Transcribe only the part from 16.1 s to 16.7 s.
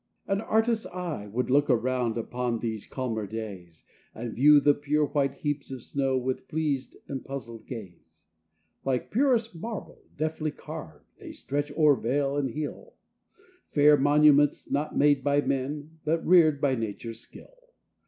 rear'd